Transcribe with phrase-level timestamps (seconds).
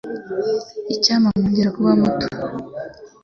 [0.93, 2.27] Icyampa nkongera kuba muto.